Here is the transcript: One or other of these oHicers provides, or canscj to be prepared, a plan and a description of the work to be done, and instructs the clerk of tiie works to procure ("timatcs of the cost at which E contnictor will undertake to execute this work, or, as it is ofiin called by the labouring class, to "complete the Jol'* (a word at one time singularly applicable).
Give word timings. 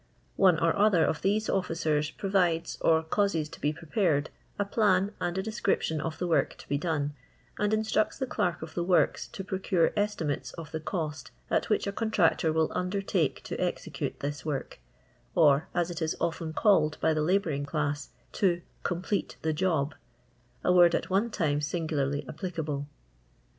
One 0.35 0.57
or 0.59 0.75
other 0.75 1.05
of 1.05 1.21
these 1.21 1.45
oHicers 1.45 2.17
provides, 2.17 2.75
or 2.81 3.03
canscj 3.03 3.51
to 3.51 3.61
be 3.61 3.71
prepared, 3.71 4.31
a 4.57 4.65
plan 4.65 5.13
and 5.21 5.37
a 5.37 5.43
description 5.43 6.01
of 6.01 6.17
the 6.17 6.25
work 6.25 6.57
to 6.57 6.67
be 6.67 6.79
done, 6.79 7.13
and 7.59 7.71
instructs 7.71 8.17
the 8.17 8.25
clerk 8.25 8.63
of 8.63 8.73
tiie 8.73 8.83
works 8.83 9.27
to 9.27 9.43
procure 9.43 9.89
("timatcs 9.95 10.55
of 10.57 10.71
the 10.71 10.79
cost 10.79 11.29
at 11.51 11.69
which 11.69 11.85
E 11.87 11.91
contnictor 11.91 12.51
will 12.51 12.71
undertake 12.73 13.43
to 13.43 13.55
execute 13.63 14.21
this 14.21 14.43
work, 14.43 14.79
or, 15.35 15.67
as 15.75 15.91
it 15.91 16.01
is 16.01 16.15
ofiin 16.19 16.55
called 16.55 16.97
by 16.99 17.13
the 17.13 17.21
labouring 17.21 17.63
class, 17.67 18.09
to 18.31 18.63
"complete 18.81 19.35
the 19.43 19.53
Jol'* 19.53 19.93
(a 20.63 20.73
word 20.73 20.95
at 20.95 21.11
one 21.11 21.29
time 21.29 21.61
singularly 21.61 22.25
applicable). 22.27 22.87